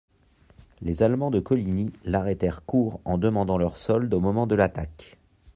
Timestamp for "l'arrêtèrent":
2.05-2.65